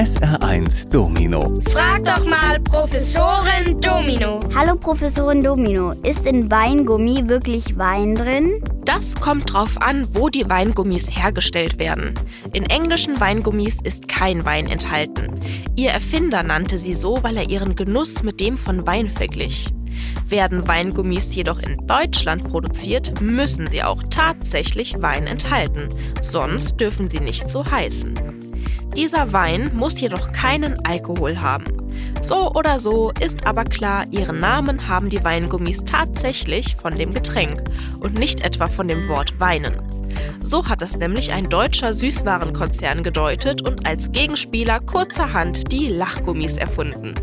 [0.00, 1.60] SR1 Domino.
[1.70, 4.40] Frag doch mal Professorin Domino.
[4.54, 8.64] Hallo Professorin Domino, ist in Weingummi wirklich Wein drin?
[8.86, 12.14] Das kommt drauf an, wo die Weingummis hergestellt werden.
[12.54, 15.34] In englischen Weingummis ist kein Wein enthalten.
[15.76, 19.68] Ihr Erfinder nannte sie so, weil er ihren Genuss mit dem von Wein verglich.
[20.26, 25.90] Werden Weingummis jedoch in Deutschland produziert, müssen sie auch tatsächlich Wein enthalten,
[26.22, 28.49] sonst dürfen sie nicht so heißen.
[28.96, 31.64] Dieser Wein muss jedoch keinen Alkohol haben.
[32.20, 37.62] So oder so ist aber klar, ihren Namen haben die Weingummis tatsächlich von dem Getränk
[38.00, 39.99] und nicht etwa von dem Wort weinen.
[40.42, 47.14] So hat es nämlich ein deutscher Süßwarenkonzern gedeutet und als Gegenspieler kurzerhand die Lachgummis erfunden.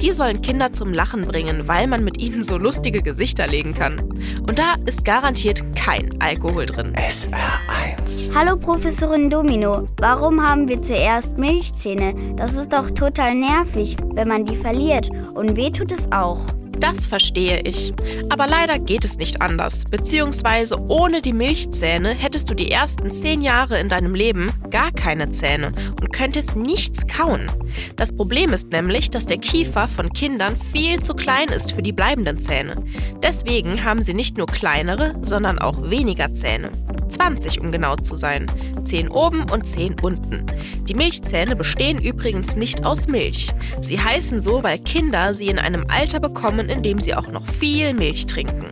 [0.00, 4.00] Die sollen Kinder zum Lachen bringen, weil man mit ihnen so lustige Gesichter legen kann.
[4.48, 6.92] Und da ist garantiert kein Alkohol drin.
[6.94, 8.34] SR1.
[8.34, 12.14] Hallo Professorin Domino, warum haben wir zuerst Milchzähne?
[12.36, 15.10] Das ist doch total nervig, wenn man die verliert.
[15.34, 16.40] Und weh tut es auch.
[16.82, 17.94] Das verstehe ich.
[18.28, 19.84] Aber leider geht es nicht anders.
[19.88, 25.30] Beziehungsweise ohne die Milchzähne hättest du die ersten zehn Jahre in deinem Leben gar keine
[25.30, 27.46] Zähne und könntest nichts kauen.
[27.94, 31.92] Das Problem ist nämlich, dass der Kiefer von Kindern viel zu klein ist für die
[31.92, 32.74] bleibenden Zähne.
[33.22, 36.72] Deswegen haben sie nicht nur kleinere, sondern auch weniger Zähne.
[37.12, 38.46] 20 um genau zu sein.
[38.82, 40.46] 10 oben und 10 unten.
[40.88, 43.50] Die Milchzähne bestehen übrigens nicht aus Milch.
[43.80, 47.46] Sie heißen so, weil Kinder sie in einem Alter bekommen, in dem sie auch noch
[47.46, 48.70] viel Milch trinken.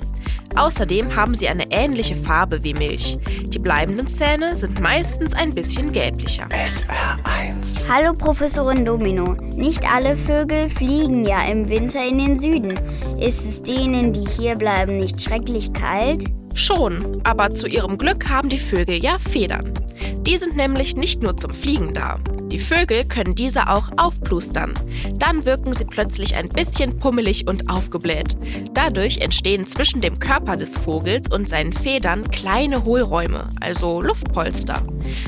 [0.57, 3.19] Außerdem haben sie eine ähnliche Farbe wie Milch.
[3.47, 6.49] Die bleibenden Zähne sind meistens ein bisschen gelblicher.
[6.49, 7.89] SR1.
[7.89, 12.75] Hallo Professorin Domino, nicht alle Vögel fliegen ja im Winter in den Süden.
[13.21, 16.25] Ist es denen, die hier bleiben, nicht schrecklich kalt?
[16.55, 19.73] Schon, aber zu ihrem Glück haben die Vögel ja Federn.
[20.23, 22.19] Die sind nämlich nicht nur zum Fliegen da.
[22.51, 24.75] Die Vögel können diese auch aufplustern.
[25.15, 28.37] Dann wirken sie plötzlich ein bisschen pummelig und aufgebläht.
[28.75, 34.83] Dadurch entstehen zwischen dem Körper des Vogels und seinen Federn kleine Hohlräume, also Luftpolster.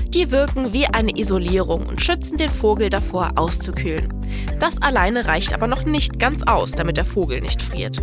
[0.09, 4.13] Die wirken wie eine Isolierung und schützen den Vogel davor, auszukühlen.
[4.59, 8.03] Das alleine reicht aber noch nicht ganz aus, damit der Vogel nicht friert.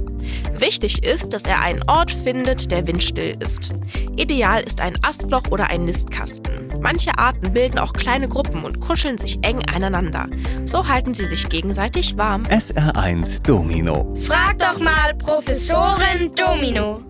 [0.53, 3.71] Wichtig ist, dass er einen Ort findet, der windstill ist.
[4.17, 6.67] Ideal ist ein Astloch oder ein Nistkasten.
[6.81, 10.27] Manche Arten bilden auch kleine Gruppen und kuscheln sich eng aneinander.
[10.65, 12.43] So halten sie sich gegenseitig warm.
[12.43, 14.15] SR1 Domino.
[14.23, 17.01] Frag doch mal Professorin Domino.